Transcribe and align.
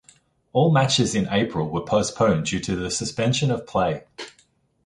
All 0.51 0.71
matches 0.71 1.13
in 1.13 1.27
April 1.29 1.69
were 1.69 1.85
postponed 1.85 2.47
due 2.47 2.59
to 2.61 2.75
the 2.75 2.89
suspension 2.89 3.51
of 3.51 3.67
play. 3.67 4.05